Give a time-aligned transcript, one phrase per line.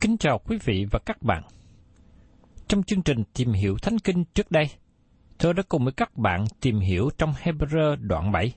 [0.00, 1.42] Kính chào quý vị và các bạn.
[2.68, 4.70] Trong chương trình tìm hiểu Thánh Kinh trước đây,
[5.38, 8.54] tôi đã cùng với các bạn tìm hiểu trong Hebrew đoạn 7.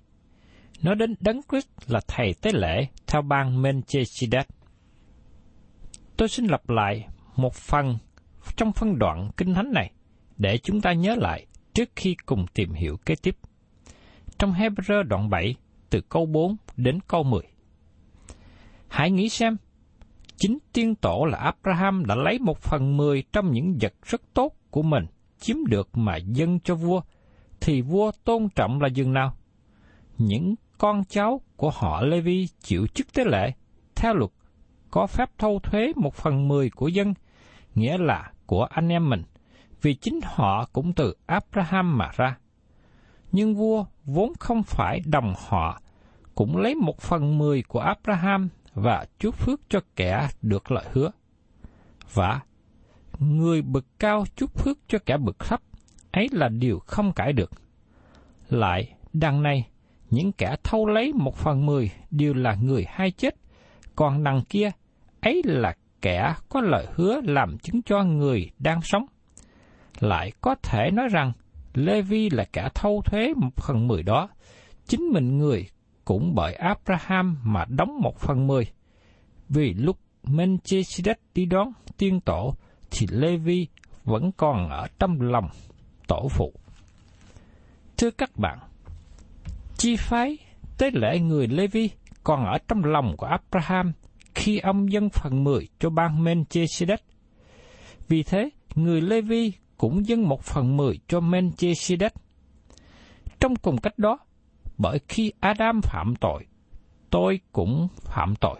[0.81, 4.47] Nói đến Đấng Christ là thầy tế lễ theo ban Menchechidat.
[6.17, 7.97] Tôi xin lặp lại một phần
[8.55, 9.91] trong phân đoạn kinh thánh này
[10.37, 13.37] để chúng ta nhớ lại trước khi cùng tìm hiểu kế tiếp.
[14.39, 15.55] Trong Hebrew đoạn 7,
[15.89, 17.41] từ câu 4 đến câu 10.
[18.87, 19.57] Hãy nghĩ xem,
[20.37, 24.51] chính tiên tổ là Abraham đã lấy một phần mười trong những vật rất tốt
[24.71, 25.05] của mình
[25.39, 27.01] chiếm được mà dâng cho vua,
[27.61, 29.35] thì vua tôn trọng là dường nào?
[30.17, 33.53] Những con cháu của họ Levi chịu chức tế lễ,
[33.95, 34.31] theo luật,
[34.91, 37.13] có phép thâu thuế một phần mười của dân,
[37.75, 39.23] nghĩa là của anh em mình,
[39.81, 42.37] vì chính họ cũng từ Abraham mà ra.
[43.31, 45.81] Nhưng vua vốn không phải đồng họ,
[46.35, 51.11] cũng lấy một phần mười của Abraham và chúc phước cho kẻ được lợi hứa.
[52.13, 52.39] Và
[53.19, 55.61] người bực cao chúc phước cho kẻ bực thấp,
[56.11, 57.51] ấy là điều không cãi được.
[58.49, 59.67] Lại, đằng này,
[60.09, 63.35] những kẻ thâu lấy một phần mười đều là người hay chết,
[63.95, 64.71] còn đằng kia,
[65.21, 69.05] ấy là kẻ có lời hứa làm chứng cho người đang sống.
[69.99, 71.31] Lại có thể nói rằng,
[71.73, 74.29] Lê Vi là kẻ thâu thuế một phần mười đó,
[74.85, 75.69] chính mình người
[76.05, 78.65] cũng bởi Abraham mà đóng một phần mười.
[79.49, 82.53] Vì lúc Melchizedek đi đón tiên tổ,
[82.91, 83.67] thì Levi
[84.03, 85.49] vẫn còn ở trong lòng
[86.07, 86.53] tổ phụ.
[87.97, 88.59] Thưa các bạn,
[89.77, 90.37] chi phái
[90.77, 91.89] tế lễ người Levi
[92.23, 93.91] còn ở trong lòng của Abraham
[94.35, 96.97] khi ông dâng phần mười cho ban Melchizedek.
[98.07, 102.09] Vì thế, người Levi cũng dâng một phần mười cho Melchizedek.
[103.39, 104.19] Trong cùng cách đó,
[104.83, 106.45] bởi khi Adam phạm tội,
[107.09, 108.59] tôi cũng phạm tội.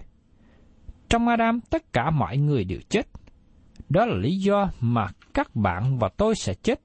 [1.10, 3.08] Trong Adam tất cả mọi người đều chết.
[3.90, 6.80] Đó là lý do mà các bạn và tôi sẽ chết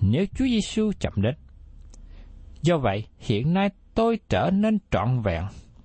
[0.00, 1.34] nếu Chúa Giêsu chậm đến.
[2.62, 5.42] Do vậy, hiện nay tôi trở nên trọn vẹn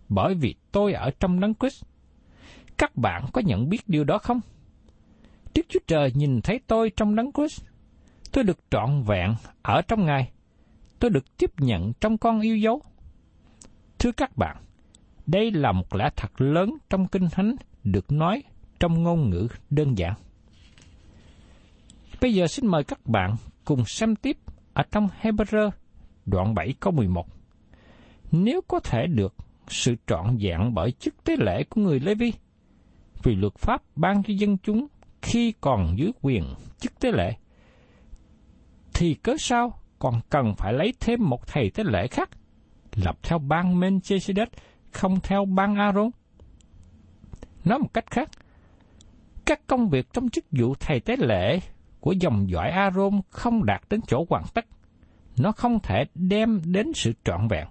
[0.10, 1.84] bởi vì tôi ở trong đấng Christ.
[2.78, 4.40] Các bạn có nhận biết điều đó không?
[5.56, 7.62] Đức Chúa Trời nhìn thấy tôi trong đấng Christ.
[8.32, 10.32] Tôi được trọn vẹn ở trong Ngài
[11.00, 12.82] tôi được tiếp nhận trong con yêu dấu.
[14.00, 14.58] Thưa các bạn,
[15.26, 18.44] đây là một lẽ thật lớn trong Kinh Thánh được nói
[18.80, 20.14] trong ngôn ngữ đơn giản.
[22.22, 23.36] Bây giờ xin mời các bạn
[23.66, 24.38] cùng xem tiếp
[24.74, 25.70] ở trong Hebrew
[26.26, 27.28] đoạn 7 câu 11.
[28.32, 29.36] Nếu có thể được
[29.68, 32.34] sự trọn vẹn bởi chức tế lễ của người Lê Vi,
[33.24, 34.88] vì luật pháp ban cho dân chúng
[35.22, 36.44] khi còn dưới quyền
[36.80, 37.34] chức tế lễ,
[38.94, 42.30] thì cớ sao còn cần phải lấy thêm một thầy tế lễ khác,
[42.96, 44.48] lập theo ban Melchizedek,
[44.92, 46.10] không theo ban Aaron?
[47.66, 48.30] Nói một cách khác,
[49.46, 51.60] các công việc trong chức vụ thầy tế lễ
[52.00, 54.66] của dòng dõi Aaron không đạt đến chỗ hoàn tất.
[55.38, 57.68] Nó không thể đem đến sự trọn vẹn.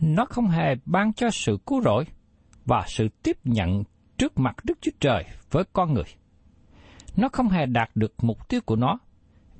[0.00, 2.04] Nó không hề ban cho sự cứu rỗi
[2.64, 3.82] và sự tiếp nhận
[4.18, 6.04] trước mặt Đức Chúa Trời với con người.
[7.16, 8.98] Nó không hề đạt được mục tiêu của nó.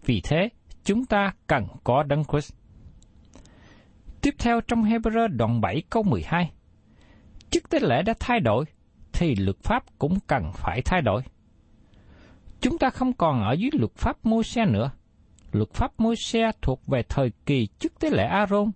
[0.07, 0.49] Vì thế,
[0.85, 2.55] chúng ta cần có Đấng Christ.
[4.21, 6.53] Tiếp theo trong Hebrew đoạn 7 câu 12,
[7.51, 8.65] chức tế lễ đã thay đổi,
[9.13, 11.23] thì luật pháp cũng cần phải thay đổi.
[12.61, 14.91] Chúng ta không còn ở dưới luật pháp môi xe nữa.
[15.53, 18.71] Luật pháp môi xe thuộc về thời kỳ chức tế lễ Aaron,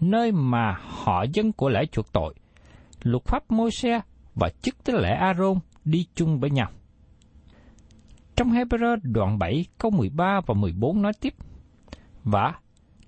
[0.00, 2.34] nơi mà họ dân của lễ chuộc tội.
[3.02, 4.00] Luật pháp môi xe
[4.34, 6.70] và chức tế lễ Aaron đi chung với nhau.
[8.36, 11.34] Trong Hebrew đoạn 7 câu 13 và 14 nói tiếp,
[12.24, 12.54] vả,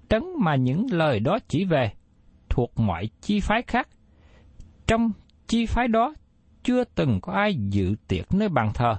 [0.09, 1.93] trấn mà những lời đó chỉ về,
[2.49, 3.89] thuộc mọi chi phái khác.
[4.87, 5.13] Trong
[5.47, 6.15] chi phái đó
[6.63, 8.95] chưa từng có ai dự tiệc nơi bàn thờ.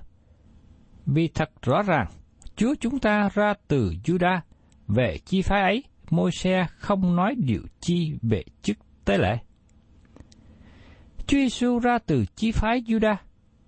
[1.05, 2.07] Vì thật rõ ràng,
[2.55, 4.39] Chúa chúng ta ra từ Juda,
[4.87, 9.37] về chi phái ấy, môi xe không nói điều chi về chức tế lễ.
[11.27, 13.15] Chúa Giêsu ra từ chi phái Juda,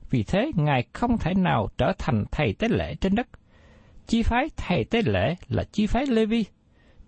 [0.09, 3.27] vì thế Ngài không thể nào trở thành thầy tế lễ trên đất.
[4.07, 6.45] Chi phái thầy tế lễ là chi phái Levi.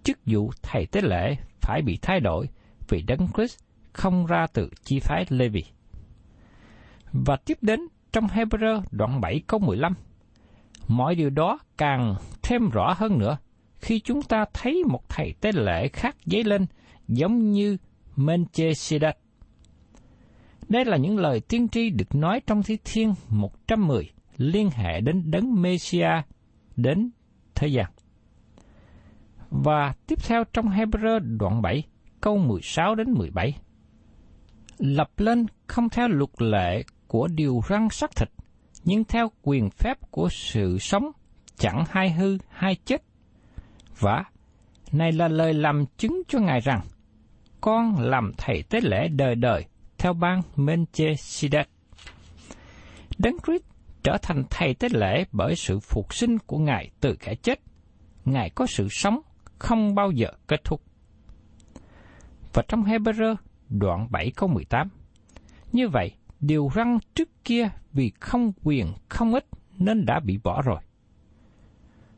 [0.03, 2.49] Chức vụ thầy tế lễ phải bị thay đổi
[2.89, 3.59] vì Đấng Christ
[3.93, 5.63] không ra từ chi phái Levi.
[7.11, 7.79] Và tiếp đến,
[8.11, 9.93] trong Hebrew đoạn 7 câu 15.
[10.87, 13.37] Mọi điều đó càng thêm rõ hơn nữa
[13.79, 16.65] khi chúng ta thấy một thầy tế lễ khác dấy lên
[17.07, 17.77] giống như
[18.15, 19.17] Menchesedat.
[20.69, 25.31] Đây là những lời tiên tri được nói trong Thi Thiên 110 liên hệ đến
[25.31, 26.09] đấng Messia
[26.77, 27.09] đến
[27.55, 27.85] thế gian.
[29.49, 31.83] Và tiếp theo trong Hebrew đoạn 7,
[32.21, 33.57] câu 16 đến 17.
[34.77, 38.29] Lập lên không theo luật lệ của điều răng sắc thịt,
[38.83, 41.11] nhưng theo quyền phép của sự sống,
[41.57, 43.03] chẳng hai hư hai chết.
[43.99, 44.23] Và
[44.91, 46.81] này là lời làm chứng cho Ngài rằng,
[47.61, 49.65] con làm thầy tế lễ đời đời
[49.97, 51.65] theo ban Melchizedek.
[53.17, 53.63] Đấng Christ
[54.03, 57.59] trở thành thầy tế lễ bởi sự phục sinh của Ngài từ kẻ chết.
[58.25, 59.19] Ngài có sự sống
[59.59, 60.81] không bao giờ kết thúc.
[62.53, 63.35] Và trong Hebrew
[63.69, 64.89] đoạn 7 câu 18.
[65.71, 69.45] Như vậy, điều răng trước kia vì không quyền không ích
[69.77, 70.79] nên đã bị bỏ rồi.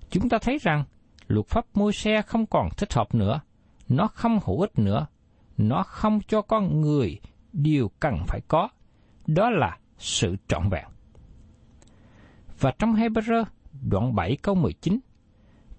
[0.10, 0.84] Chúng ta thấy rằng
[1.28, 3.42] luật pháp môi xe không còn thích hợp nữa,
[3.90, 5.08] nó không hữu ích nữa,
[5.58, 7.20] nó không cho con người
[7.54, 8.70] điều cần phải có,
[9.28, 10.86] đó là sự trọn vẹn.
[12.60, 13.44] Và trong Hebrew
[13.82, 15.00] đoạn 7 câu 19,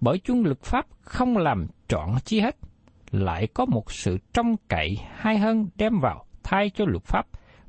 [0.01, 2.57] bởi chung luật pháp không làm trọn chi hết,
[3.11, 7.27] lại có một sự trông cậy hay hơn đem vào thay cho luật pháp,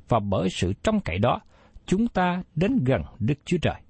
[0.08, 1.40] và bởi sự trông cậy đó,
[1.86, 3.80] chúng ta đến gần Đức Chúa Trời.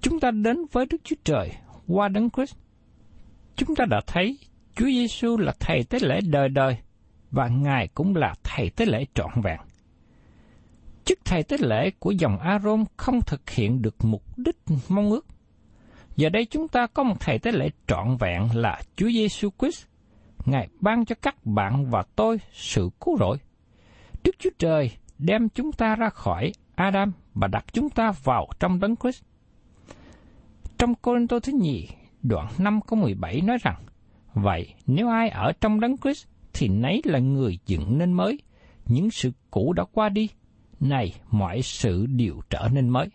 [0.00, 1.50] Chúng ta đến với Đức Chúa Trời
[1.86, 2.56] qua Đấng Christ.
[3.56, 4.38] Chúng ta đã thấy
[4.76, 6.76] Chúa Giêsu là thầy tế lễ đời đời
[7.30, 9.60] và Ngài cũng là thầy tế lễ trọn vẹn.
[11.04, 14.56] Chức thầy tế lễ của dòng Aaron không thực hiện được mục đích
[14.88, 15.26] mong ước.
[16.16, 19.84] Giờ đây chúng ta có một thầy tế lễ trọn vẹn là Chúa Giêsu Christ.
[20.44, 23.38] Ngài ban cho các bạn và tôi sự cứu rỗi.
[24.24, 28.80] Đức Chúa Trời đem chúng ta ra khỏi Adam và đặt chúng ta vào trong
[28.80, 29.22] đấng Christ.
[30.78, 31.88] Trong Cô Tô thứ nhì,
[32.22, 33.76] đoạn 5 câu 17 nói rằng,
[34.34, 38.38] Vậy nếu ai ở trong đấng Christ thì nấy là người dựng nên mới.
[38.86, 40.28] Những sự cũ đã qua đi,
[40.84, 43.08] này mọi sự đều trở nên mới.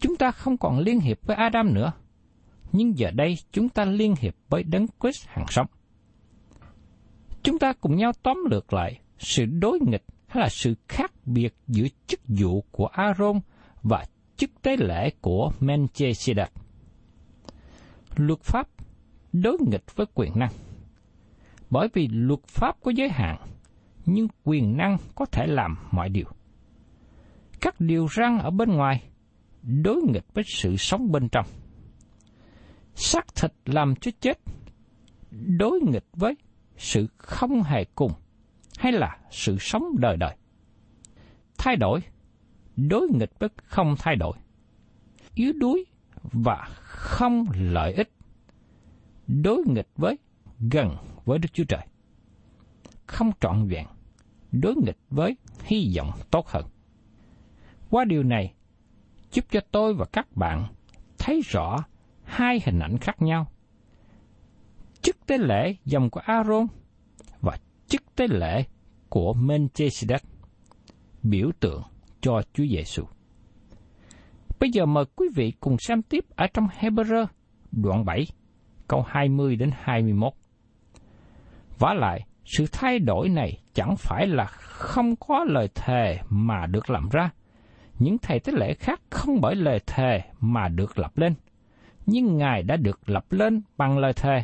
[0.00, 1.92] Chúng ta không còn liên hiệp với Adam nữa,
[2.72, 5.66] nhưng giờ đây chúng ta liên hiệp với Đấng Christ hàng sống.
[7.42, 11.54] Chúng ta cùng nhau tóm lược lại sự đối nghịch hay là sự khác biệt
[11.68, 13.40] giữa chức vụ của Aaron
[13.82, 14.04] và
[14.36, 16.46] chức tế lễ của Melchizedek.
[18.16, 18.68] Luật pháp
[19.32, 20.52] đối nghịch với quyền năng
[21.70, 23.36] bởi vì luật pháp có giới hạn,
[24.06, 26.26] nhưng quyền năng có thể làm mọi điều.
[27.64, 29.02] Các điều răng ở bên ngoài
[29.62, 31.46] đối nghịch với sự sống bên trong.
[32.94, 34.38] Xác thịt làm cho chết
[35.30, 36.34] đối nghịch với
[36.76, 38.12] sự không hề cùng
[38.78, 40.36] hay là sự sống đời đời.
[41.58, 42.00] Thay đổi
[42.76, 44.36] đối nghịch với không thay đổi.
[45.34, 45.84] Yếu đuối
[46.22, 48.10] và không lợi ích
[49.26, 50.18] đối nghịch với
[50.60, 51.86] gần với Đức Chúa Trời.
[53.06, 53.86] Không trọn vẹn,
[54.52, 56.64] đối nghịch với hy vọng tốt hơn.
[57.94, 58.54] Qua điều này,
[59.32, 60.66] giúp cho tôi và các bạn
[61.18, 61.76] thấy rõ
[62.22, 63.46] hai hình ảnh khác nhau.
[65.02, 66.66] Chức tế lễ dòng của Aaron
[67.40, 68.64] và chức tế lễ
[69.08, 70.18] của Melchizedek,
[71.22, 71.82] biểu tượng
[72.20, 73.04] cho Chúa Giêsu.
[74.60, 77.26] Bây giờ mời quý vị cùng xem tiếp ở trong Hebrew
[77.72, 78.26] đoạn 7,
[78.88, 80.32] câu 20 đến 21.
[81.78, 86.90] Vả lại, sự thay đổi này chẳng phải là không có lời thề mà được
[86.90, 87.30] làm ra.
[87.98, 91.34] Những thầy tế lễ khác không bởi lời thề mà được lập lên,
[92.06, 94.42] nhưng Ngài đã được lập lên bằng lời thề.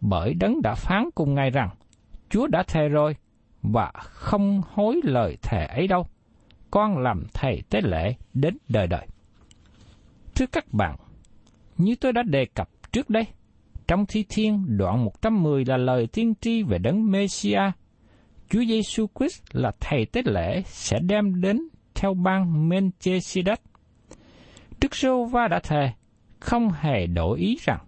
[0.00, 1.70] Bởi đấng đã phán cùng Ngài rằng,
[2.28, 3.16] Chúa đã thề rồi,
[3.62, 6.06] và không hối lời thề ấy đâu.
[6.70, 9.06] Con làm thầy tế lễ đến đời đời.
[10.34, 10.96] Thưa các bạn,
[11.76, 13.26] như tôi đã đề cập trước đây,
[13.88, 17.60] trong Thi Thiên đoạn 110 là lời tiên tri về đấng Messia.
[18.48, 21.60] Chúa Giêsu Christ là thầy tế lễ sẽ đem đến
[21.96, 23.56] theo bang Melchizedek.
[24.80, 25.92] Đức Sô Va đã thề,
[26.40, 27.80] không hề đổi ý rằng,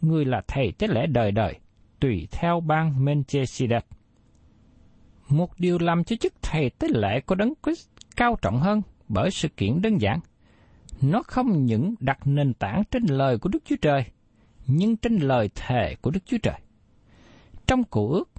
[0.00, 1.54] người là thầy tế lễ đời đời,
[2.00, 3.80] tùy theo bang Melchizedek.
[5.28, 9.30] Một điều làm cho chức thầy tế lễ của đấng Christ cao trọng hơn bởi
[9.30, 10.20] sự kiện đơn giản.
[11.00, 14.04] Nó không những đặt nền tảng trên lời của Đức Chúa Trời–
[14.68, 16.60] nhưng trên lời thề của Đức Chúa Trời.
[17.66, 18.30] Trong cụ ước,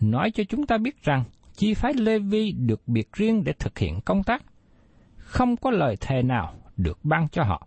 [0.00, 1.24] nói cho chúng ta biết rằng
[1.54, 4.44] chi phái Lê Vi được biệt riêng để thực hiện công tác.
[5.30, 7.66] Không có lời thề nào được ban cho họ.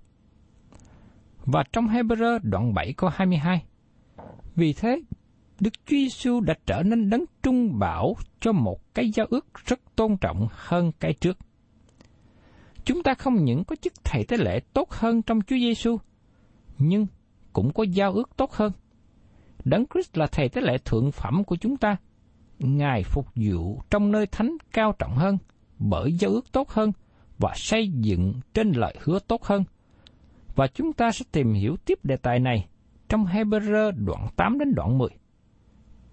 [1.45, 3.63] Và trong Hebrew đoạn 7 câu 22,
[4.55, 5.01] vì thế,
[5.59, 9.79] Đức Chúa Giêsu đã trở nên đấng trung bảo cho một cái giao ước rất
[9.95, 11.37] tôn trọng hơn cái trước.
[12.85, 15.97] Chúng ta không những có chức thầy tế lễ tốt hơn trong Chúa Giêsu,
[16.77, 17.07] nhưng
[17.53, 18.71] cũng có giao ước tốt hơn.
[19.65, 21.97] Đấng Christ là thầy tế lễ thượng phẩm của chúng ta.
[22.59, 25.37] Ngài phục vụ trong nơi thánh cao trọng hơn,
[25.79, 26.91] bởi giao ước tốt hơn
[27.37, 29.63] và xây dựng trên lời hứa tốt hơn.
[30.55, 32.67] Và chúng ta sẽ tìm hiểu tiếp đề tài này
[33.09, 35.09] trong Hebrew đoạn 8 đến đoạn 10.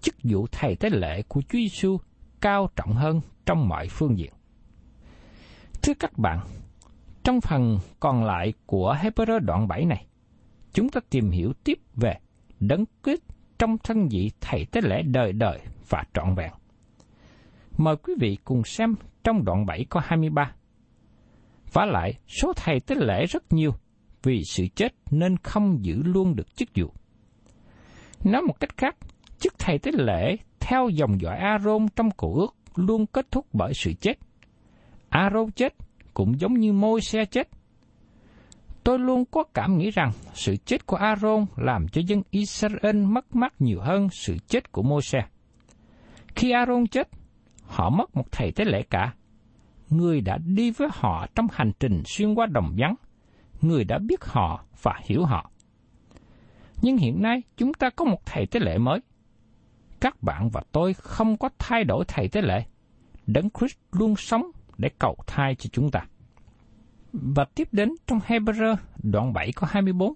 [0.01, 1.97] Chức vụ thầy tế lễ của Chúa Giêsu
[2.41, 4.33] cao trọng hơn trong mọi phương diện.
[5.81, 6.39] Thưa các bạn,
[7.23, 10.05] trong phần còn lại của Hebrew đoạn 7 này,
[10.73, 12.13] chúng ta tìm hiểu tiếp về
[12.59, 13.21] đấng Christ
[13.59, 15.59] trong thân vị thầy tế lễ đời đời
[15.89, 16.51] và trọn vẹn.
[17.77, 20.53] Mời quý vị cùng xem trong đoạn 7 có 23
[21.73, 23.71] vả lại, số thầy tế lễ rất nhiều,
[24.23, 26.93] vì sự chết nên không giữ luôn được chức vụ.
[28.23, 28.95] Nói một cách khác,
[29.39, 33.73] chức thầy tế lễ theo dòng dõi Aaron trong cổ ước luôn kết thúc bởi
[33.73, 34.13] sự chết.
[35.09, 35.73] Aaron chết
[36.13, 37.47] cũng giống như môi xe chết,
[38.83, 43.35] Tôi luôn có cảm nghĩ rằng sự chết của Aaron làm cho dân Israel mất
[43.35, 45.19] mát nhiều hơn sự chết của môi xe.
[46.35, 47.09] Khi Aaron chết,
[47.65, 49.13] họ mất một thầy tế lễ cả.
[49.91, 52.95] Người đã đi với họ trong hành trình xuyên qua đồng vắng.
[53.61, 55.51] Người đã biết họ và hiểu họ.
[56.81, 58.99] Nhưng hiện nay chúng ta có một thầy tế lễ mới.
[59.99, 62.65] Các bạn và tôi không có thay đổi thầy tế lễ.
[63.27, 66.05] Đấng Christ luôn sống để cầu thai cho chúng ta.
[67.13, 70.13] Và tiếp đến trong Hebrew đoạn 7 có 24.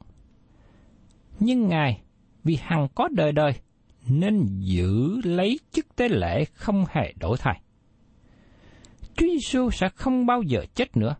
[1.39, 2.01] Nhưng Ngài,
[2.44, 3.51] vì hằng có đời đời,
[4.08, 7.62] nên giữ lấy chức tế lễ không hề đổi thay.
[9.17, 11.15] Chúa Giêsu sẽ không bao giờ chết nữa.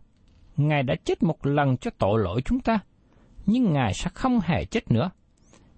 [0.56, 2.78] Ngài đã chết một lần cho tội lỗi chúng ta,
[3.46, 5.10] nhưng Ngài sẽ không hề chết nữa.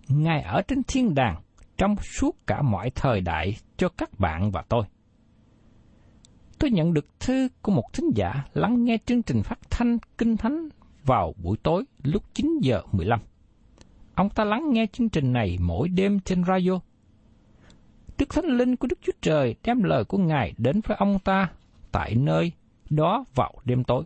[0.09, 1.41] Ngài ở trên thiên đàng
[1.77, 4.85] trong suốt cả mọi thời đại cho các bạn và tôi
[6.59, 10.37] tôi nhận được thư của một thính giả lắng nghe chương trình phát thanh Kinh
[10.37, 10.69] Thánh
[11.05, 13.21] vào buổi tối lúc 9 giờ 15.
[14.15, 16.81] Ông ta lắng nghe chương trình này mỗi đêm trên radio.
[18.19, 21.51] Đức Thánh Linh của Đức Chúa Trời đem lời của Ngài đến với ông ta
[21.93, 22.53] tại nơi
[22.91, 24.05] đó vào đêm tối.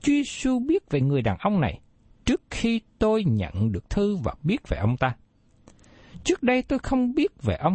[0.00, 1.80] Chúa Giêsu biết về người đàn ông này
[2.24, 5.16] trước khi tôi nhận được thư và biết về ông ta.
[6.24, 7.74] Trước đây tôi không biết về ông,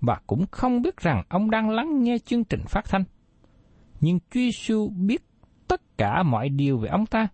[0.00, 3.04] và cũng không biết rằng ông đang lắng nghe chương trình phát thanh.
[4.00, 5.22] Nhưng Chúa Giêsu biết
[5.68, 7.28] tất cả mọi điều về ông ta,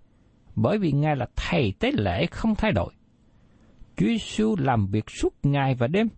[0.56, 2.92] bởi vì Ngài là thầy tế lễ không thay đổi.
[3.96, 6.08] Chúa Giêsu làm việc suốt ngày và đêm.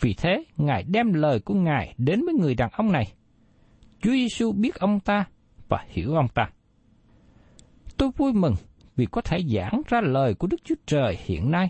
[0.00, 3.12] Vì thế, Ngài đem lời của Ngài đến với người đàn ông này.
[4.04, 5.24] Chúa Giêsu biết ông ta
[5.68, 6.50] và hiểu ông ta.
[7.96, 8.54] Tôi vui mừng
[8.96, 11.68] vì có thể giảng ra lời của Đức Chúa Trời hiện nay,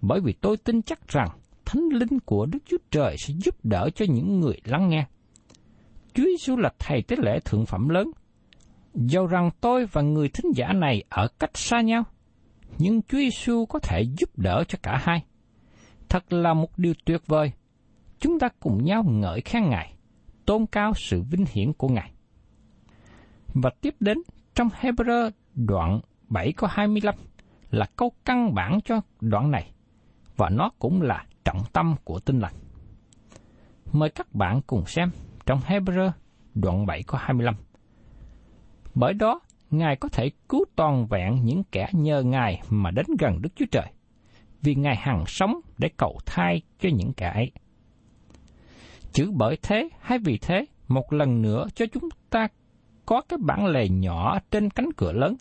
[0.00, 1.28] bởi vì tôi tin chắc rằng
[1.64, 5.06] thánh linh của Đức Chúa Trời sẽ giúp đỡ cho những người lắng nghe.
[6.14, 8.10] Chúa Giêsu là thầy tế lễ thượng phẩm lớn.
[8.94, 12.04] Dầu rằng tôi và người thính giả này ở cách xa nhau,
[12.78, 15.24] nhưng Chúa Giêsu có thể giúp đỡ cho cả hai.
[16.08, 17.52] Thật là một điều tuyệt vời.
[18.18, 19.94] Chúng ta cùng nhau ngợi khen Ngài,
[20.48, 22.12] tôn cao sự vinh hiển của Ngài.
[23.54, 24.18] Và tiếp đến
[24.54, 27.14] trong Hebrew đoạn 7 có 25
[27.70, 29.72] là câu căn bản cho đoạn này,
[30.36, 32.54] và nó cũng là trọng tâm của tinh lành.
[33.92, 35.10] Mời các bạn cùng xem
[35.46, 36.10] trong Hebrew
[36.54, 37.54] đoạn 7 có 25.
[38.94, 39.40] Bởi đó,
[39.70, 43.66] Ngài có thể cứu toàn vẹn những kẻ nhờ Ngài mà đến gần Đức Chúa
[43.70, 43.92] Trời,
[44.62, 47.52] vì Ngài hằng sống để cầu thai cho những kẻ ấy.
[49.12, 52.48] Chữ bởi thế hay vì thế, một lần nữa cho chúng ta
[53.06, 55.36] có cái bản lề nhỏ trên cánh cửa lớn.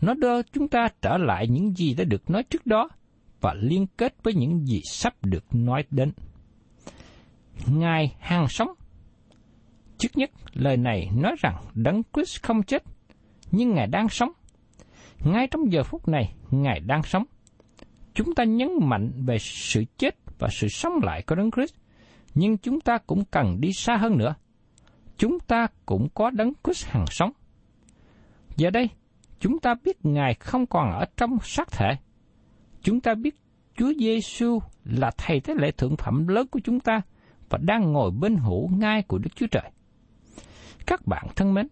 [0.00, 2.88] Nó đưa chúng ta trở lại những gì đã được nói trước đó
[3.40, 6.12] và liên kết với những gì sắp được nói đến.
[7.66, 8.68] Ngài hàng sống.
[9.98, 12.82] Trước nhất, lời này nói rằng Đấng Christ không chết,
[13.50, 14.32] nhưng Ngài đang sống.
[15.24, 17.24] Ngay trong giờ phút này, Ngài đang sống.
[18.14, 21.74] Chúng ta nhấn mạnh về sự chết và sự sống lại của Đấng Christ,
[22.34, 24.34] nhưng chúng ta cũng cần đi xa hơn nữa.
[25.16, 27.32] Chúng ta cũng có Đấng Christ hàng sống.
[28.56, 28.88] Giờ đây,
[29.40, 31.96] chúng ta biết Ngài không còn ở trong xác thể.
[32.82, 33.34] Chúng ta biết
[33.76, 37.00] Chúa Giêsu là thầy tế lễ thượng phẩm lớn của chúng ta
[37.48, 39.70] và đang ngồi bên hữu ngai của Đức Chúa Trời.
[40.86, 41.68] Các bạn thân mến,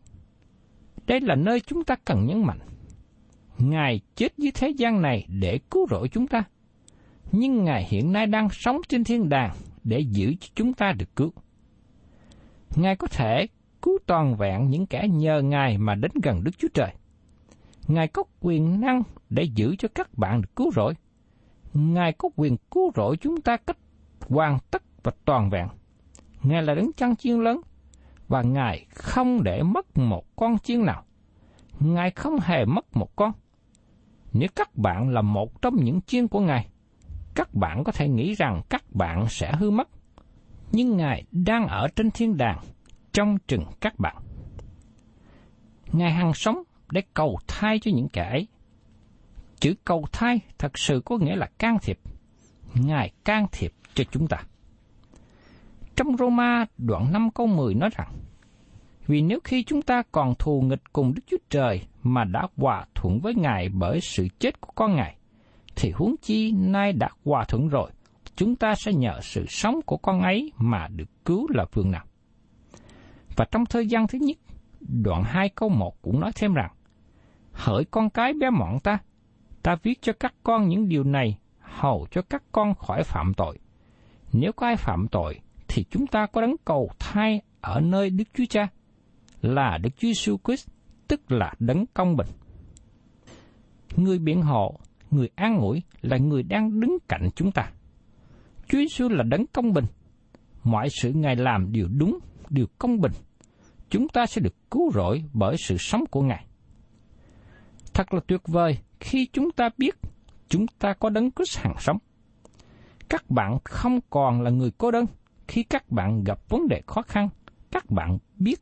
[1.06, 2.58] đây là nơi chúng ta cần nhấn mạnh.
[3.58, 6.44] Ngài chết dưới thế gian này để cứu rỗi chúng ta,
[7.32, 9.54] nhưng Ngài hiện nay đang sống trên thiên đàng
[9.86, 11.32] để giữ cho chúng ta được cứu.
[12.76, 13.46] Ngài có thể
[13.82, 16.92] cứu toàn vẹn những kẻ nhờ Ngài mà đến gần Đức Chúa Trời.
[17.88, 20.94] Ngài có quyền năng để giữ cho các bạn được cứu rỗi.
[21.74, 23.78] Ngài có quyền cứu rỗi chúng ta cách
[24.28, 25.68] hoàn tất và toàn vẹn.
[26.42, 27.60] Ngài là đấng chăn chiên lớn,
[28.28, 31.04] và Ngài không để mất một con chiên nào.
[31.80, 33.32] Ngài không hề mất một con.
[34.32, 36.68] Nếu các bạn là một trong những chiên của Ngài,
[37.36, 39.88] các bạn có thể nghĩ rằng các bạn sẽ hư mất.
[40.72, 42.58] Nhưng Ngài đang ở trên thiên đàng,
[43.12, 44.16] trong chừng các bạn.
[45.92, 48.48] Ngài hằng sống để cầu thai cho những kẻ ấy.
[49.60, 51.98] Chữ cầu thai thật sự có nghĩa là can thiệp.
[52.74, 54.36] Ngài can thiệp cho chúng ta.
[55.96, 58.12] Trong Roma đoạn 5 câu 10 nói rằng,
[59.06, 62.84] Vì nếu khi chúng ta còn thù nghịch cùng Đức Chúa Trời mà đã hòa
[62.94, 65.15] thuận với Ngài bởi sự chết của con Ngài,
[65.76, 67.90] thì huống chi nay đã hòa thuận rồi,
[68.36, 72.04] chúng ta sẽ nhờ sự sống của con ấy mà được cứu là phương nào.
[73.36, 74.36] Và trong thời gian thứ nhất,
[74.80, 76.70] đoạn 2 câu 1 cũng nói thêm rằng,
[77.52, 78.98] Hỡi con cái bé mọn ta,
[79.62, 83.58] ta viết cho các con những điều này hầu cho các con khỏi phạm tội.
[84.32, 88.24] Nếu có ai phạm tội, thì chúng ta có đấng cầu thai ở nơi Đức
[88.34, 88.68] Chúa Cha,
[89.40, 90.68] là Đức Chúa Jesus Christ,
[91.08, 92.28] tức là đấng công bình.
[93.96, 94.78] Người biện hộ,
[95.10, 97.70] người an ủi là người đang đứng cạnh chúng ta.
[98.68, 99.84] Chúa Giêsu là đấng công bình.
[100.64, 102.18] Mọi sự Ngài làm đều đúng,
[102.50, 103.12] đều công bình.
[103.90, 106.46] Chúng ta sẽ được cứu rỗi bởi sự sống của Ngài.
[107.94, 109.94] Thật là tuyệt vời khi chúng ta biết
[110.48, 111.98] chúng ta có đấng Christ hàng sống.
[113.08, 115.06] Các bạn không còn là người cô đơn
[115.48, 117.28] khi các bạn gặp vấn đề khó khăn.
[117.70, 118.60] Các bạn biết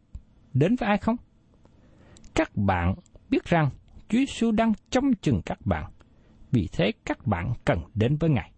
[0.54, 1.16] đến với ai không?
[2.34, 2.94] Các bạn
[3.30, 3.70] biết rằng
[4.08, 5.84] Chúa Giêsu đang trông chừng các bạn.
[6.54, 8.50] Vì thế các bạn cần đến với Ngài.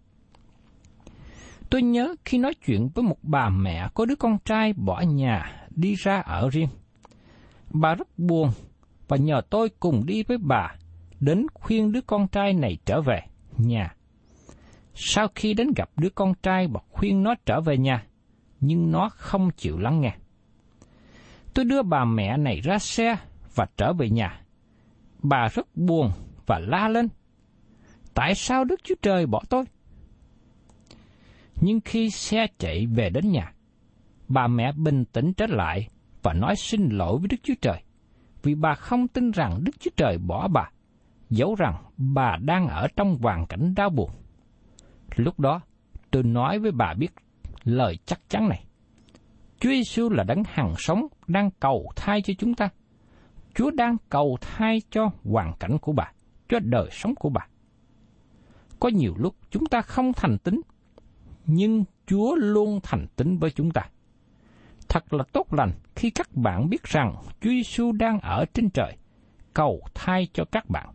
[1.70, 5.66] Tôi nhớ khi nói chuyện với một bà mẹ có đứa con trai bỏ nhà
[5.70, 6.68] đi ra ở riêng.
[7.70, 8.50] Bà rất buồn
[9.08, 10.74] và nhờ tôi cùng đi với bà
[11.20, 13.20] đến khuyên đứa con trai này trở về
[13.56, 13.94] nhà.
[14.94, 18.06] Sau khi đến gặp đứa con trai và khuyên nó trở về nhà,
[18.60, 20.14] nhưng nó không chịu lắng nghe.
[21.54, 23.16] Tôi đưa bà mẹ này ra xe
[23.54, 24.40] và trở về nhà.
[25.22, 26.10] Bà rất buồn
[26.46, 27.08] và la lên.
[28.16, 29.64] Tại sao Đức Chúa Trời bỏ tôi?
[31.60, 33.52] Nhưng khi xe chạy về đến nhà,
[34.28, 35.88] bà mẹ bình tĩnh trở lại
[36.22, 37.82] và nói xin lỗi với Đức Chúa Trời,
[38.42, 40.70] vì bà không tin rằng Đức Chúa Trời bỏ bà,
[41.30, 44.10] dẫu rằng bà đang ở trong hoàn cảnh đau buồn.
[45.16, 45.60] Lúc đó,
[46.10, 47.12] tôi nói với bà biết
[47.64, 48.64] lời chắc chắn này.
[49.60, 52.68] Chúa Giêsu là đấng hằng sống đang cầu thai cho chúng ta.
[53.54, 56.12] Chúa đang cầu thai cho hoàn cảnh của bà,
[56.48, 57.46] cho đời sống của bà.
[58.80, 60.60] Có nhiều lúc chúng ta không thành tín,
[61.46, 63.82] nhưng Chúa luôn thành tín với chúng ta.
[64.88, 68.96] Thật là tốt lành khi các bạn biết rằng Chúa Giêsu đang ở trên trời,
[69.54, 70.88] cầu thay cho các bạn.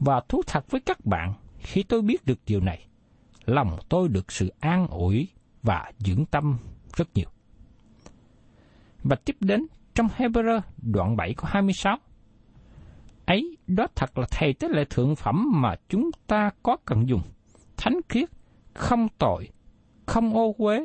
[0.00, 2.86] Và thú thật với các bạn, khi tôi biết được điều này,
[3.44, 5.28] lòng tôi được sự an ủi
[5.62, 6.58] và dưỡng tâm
[6.96, 7.28] rất nhiều.
[9.02, 11.96] Và tiếp đến trong Hebrew đoạn 7 có 26.
[13.26, 17.22] Ấy, đó thật là thầy tế lễ thượng phẩm mà chúng ta có cần dùng.
[17.76, 18.28] Thánh khiết,
[18.74, 19.48] không tội,
[20.06, 20.84] không ô uế,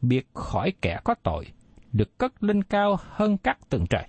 [0.00, 1.46] biệt khỏi kẻ có tội,
[1.92, 4.08] được cất lên cao hơn các tầng trời.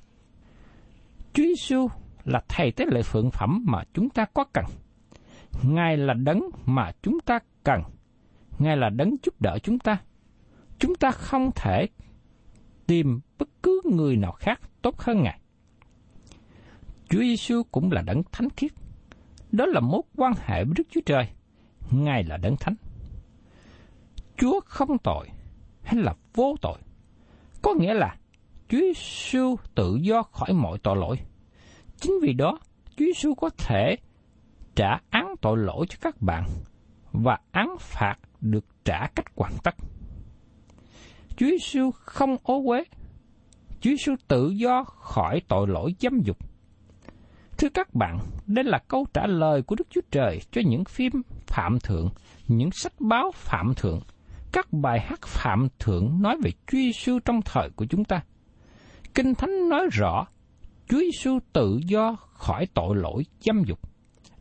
[1.33, 1.87] Chúa Giêsu
[2.25, 4.65] là thầy tế lễ phượng phẩm mà chúng ta có cần.
[5.63, 7.81] Ngài là đấng mà chúng ta cần.
[8.59, 9.97] Ngài là đấng giúp đỡ chúng ta.
[10.79, 11.87] Chúng ta không thể
[12.87, 15.39] tìm bất cứ người nào khác tốt hơn Ngài.
[17.09, 18.71] Chúa Giêsu cũng là đấng thánh khiết.
[19.51, 21.27] Đó là mối quan hệ với Đức Chúa Trời.
[21.91, 22.75] Ngài là đấng thánh.
[24.37, 25.27] Chúa không tội
[25.83, 26.77] hay là vô tội.
[27.61, 28.15] Có nghĩa là
[28.69, 31.17] Chúa Giêsu tự do khỏi mọi tội lỗi.
[31.97, 32.59] Chính vì đó,
[32.97, 33.95] Chúa Giêsu có thể
[34.75, 36.43] trả án tội lỗi cho các bạn
[37.11, 39.75] và án phạt được trả cách hoàn tất.
[41.37, 42.83] Chúa Giêsu không ố quế.
[43.81, 46.37] Chúa Giêsu tự do khỏi tội lỗi dâm dục.
[47.57, 51.11] Thưa các bạn, đây là câu trả lời của Đức Chúa Trời cho những phim
[51.47, 52.09] phạm thượng,
[52.47, 54.01] những sách báo phạm thượng,
[54.51, 58.21] các bài hát phạm thượng nói về Chúa Giêsu trong thời của chúng ta.
[59.15, 60.27] Kinh Thánh nói rõ,
[60.89, 63.79] Chúa Giêsu tự do khỏi tội lỗi dâm dục.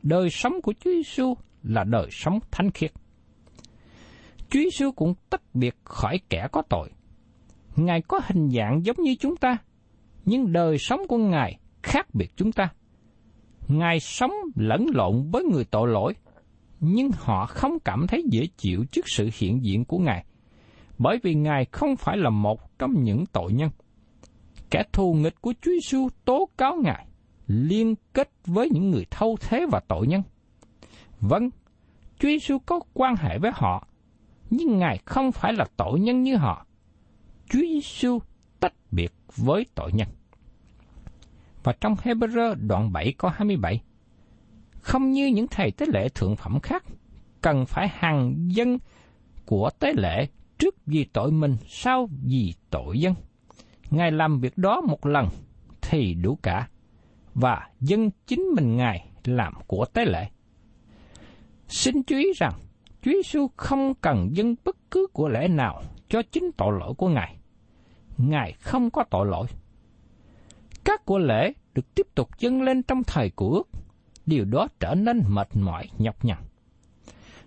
[0.03, 2.93] Đời sống của Chúa Giêsu là đời sống thánh khiết.
[4.51, 6.91] Chúa Giêsu cũng tách biệt khỏi kẻ có tội.
[7.77, 9.57] Ngài có hình dạng giống như chúng ta,
[10.25, 12.69] nhưng đời sống của Ngài khác biệt chúng ta.
[13.69, 16.15] Ngài sống lẫn lộn với người tội lỗi,
[16.81, 20.25] nhưng họ không cảm thấy dễ chịu trước sự hiện diện của Ngài,
[20.99, 23.71] bởi vì Ngài không phải là một trong những tội nhân.
[24.71, 27.07] Kẻ thù nghịch của Chúa Giêsu tố cáo Ngài,
[27.47, 30.23] liên kết với những người thâu thế và tội nhân.
[31.21, 31.51] Vâng,
[32.19, 33.87] Chúa Giêsu có quan hệ với họ,
[34.51, 36.67] nhưng Ngài không phải là tội nhân như họ.
[37.49, 38.19] Chúa Giêsu
[38.61, 40.09] tách biệt với tội nhân.
[41.67, 43.83] Và trong Hebrew đoạn 7 có 27,
[44.81, 46.85] không như những thầy tế lễ thượng phẩm khác,
[47.41, 48.79] cần phải hàng dân
[49.47, 50.27] của tế lễ
[50.59, 53.15] trước vì tội mình sau vì tội dân.
[53.91, 55.29] Ngài làm việc đó một lần
[55.83, 56.69] thì đủ cả,
[57.35, 60.29] và dân chính mình Ngài làm của tế lễ.
[61.69, 62.53] Xin chú ý rằng,
[63.03, 67.09] Chúa Giêsu không cần dân bất cứ của lễ nào cho chính tội lỗi của
[67.09, 67.37] Ngài.
[68.19, 69.47] Ngài không có tội lỗi.
[70.87, 73.69] Các của lễ được tiếp tục dâng lên trong thời của ước,
[74.27, 76.39] điều đó trở nên mệt mỏi nhọc nhằn.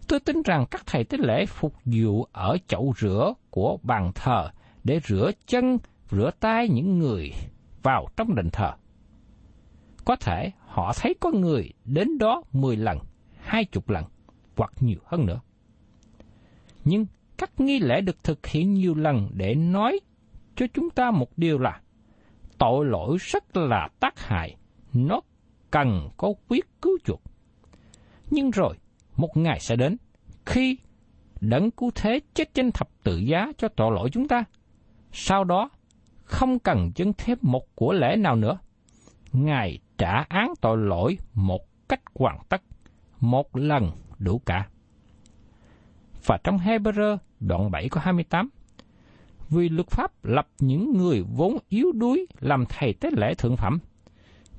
[0.08, 4.50] Tôi tin rằng các thầy tế lễ phục vụ ở chậu rửa của bàn thờ
[4.84, 5.78] để rửa chân,
[6.12, 7.32] rửa tay những người
[7.84, 8.74] vào trong đền thờ.
[10.06, 13.00] Có thể họ thấy có người đến đó 10 lần,
[13.42, 14.06] hai chục lần,
[14.58, 15.40] hoặc nhiều hơn nữa.
[16.84, 17.06] Nhưng
[17.38, 20.00] các nghi lễ được thực hiện nhiều lần để nói
[20.56, 21.82] cho chúng ta một điều là
[22.60, 24.56] tội lỗi rất là tác hại,
[24.94, 25.22] nó
[25.72, 27.22] cần có quyết cứu chuộc.
[28.32, 28.76] Nhưng rồi,
[29.16, 29.98] một ngày sẽ đến,
[30.46, 30.78] khi
[31.42, 34.44] đấng cứu thế chết trên thập tự giá cho tội lỗi chúng ta.
[35.12, 35.70] Sau đó,
[36.24, 38.58] không cần dâng thêm một của lễ nào nữa.
[39.32, 42.62] Ngài trả án tội lỗi một cách hoàn tất,
[43.20, 44.68] một lần đủ cả.
[46.26, 48.50] Và trong Hebrew đoạn 7 có 28,
[49.50, 53.80] vì luật pháp lập những người vốn yếu đuối làm thầy tế lễ thượng phẩm.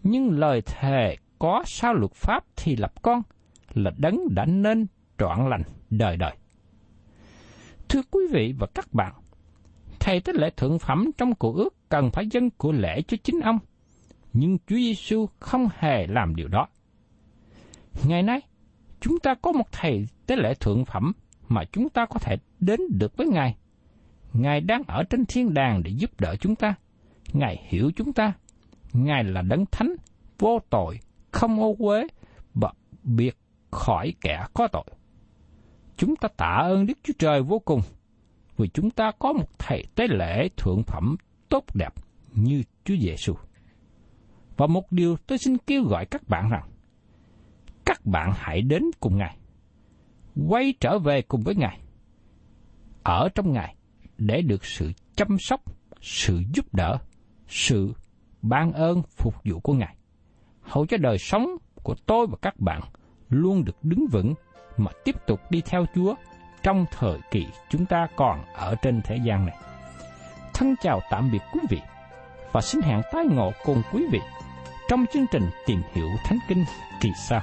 [0.03, 3.23] Nhưng lời thề có sao luật pháp thì lập con,
[3.75, 4.87] là đấng đã nên
[5.19, 6.37] trọn lành đời đời.
[7.89, 9.13] Thưa quý vị và các bạn,
[10.01, 13.41] thầy tế lễ thượng phẩm trong cổ ước cần phải dâng của lễ cho chính
[13.41, 13.59] ông,
[14.33, 16.69] nhưng Chúa Giêsu không hề làm điều đó.
[18.05, 18.41] Ngày nay,
[19.01, 21.13] chúng ta có một thầy tế lễ thượng phẩm
[21.49, 23.57] mà chúng ta có thể đến được với Ngài
[24.33, 26.75] Ngài đang ở trên thiên đàng để giúp đỡ chúng ta.
[27.33, 28.33] Ngài hiểu chúng ta.
[28.93, 29.95] Ngài là đấng thánh,
[30.39, 32.07] vô tội, không ô uế
[32.55, 33.37] và biệt
[33.71, 34.85] khỏi kẻ có tội.
[35.97, 37.81] Chúng ta tạ ơn Đức Chúa Trời vô cùng
[38.57, 41.17] vì chúng ta có một thầy tế lễ thượng phẩm
[41.49, 41.95] tốt đẹp
[42.35, 43.35] như Chúa Giêsu.
[44.57, 46.69] Và một điều tôi xin kêu gọi các bạn rằng,
[47.85, 49.37] các bạn hãy đến cùng Ngài,
[50.49, 51.81] quay trở về cùng với Ngài.
[53.03, 53.75] Ở trong Ngài,
[54.21, 55.61] để được sự chăm sóc,
[56.01, 56.99] sự giúp đỡ,
[57.49, 57.93] sự
[58.43, 59.97] ban ơn phục vụ của Ngài.
[60.63, 61.47] Hầu cho đời sống
[61.83, 62.81] của tôi và các bạn
[63.29, 64.35] luôn được đứng vững
[64.77, 66.15] mà tiếp tục đi theo Chúa
[66.63, 69.57] trong thời kỳ chúng ta còn ở trên thế gian này.
[70.55, 71.81] Thân chào tạm biệt quý vị
[72.53, 74.21] và xin hẹn tái ngộ cùng quý vị
[74.89, 76.65] trong chương trình tìm hiểu Thánh Kinh
[77.01, 77.43] kỳ sau.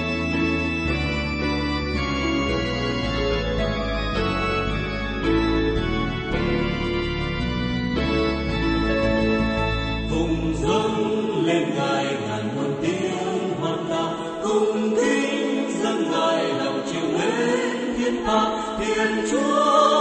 [18.81, 20.00] thiên chúa.